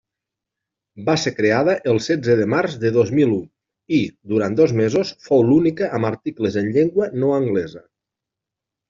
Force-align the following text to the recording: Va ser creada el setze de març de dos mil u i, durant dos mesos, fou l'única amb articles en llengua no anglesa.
Va 1.09 1.13
ser 1.23 1.31
creada 1.39 1.73
el 1.91 1.99
setze 2.05 2.37
de 2.39 2.47
març 2.53 2.77
de 2.83 2.91
dos 2.95 3.11
mil 3.17 3.35
u 3.35 3.37
i, 3.97 3.99
durant 4.31 4.57
dos 4.61 4.73
mesos, 4.79 5.13
fou 5.27 5.45
l'única 5.51 5.91
amb 5.99 6.11
articles 6.11 6.59
en 6.63 6.73
llengua 6.79 7.11
no 7.21 7.31
anglesa. 7.37 7.85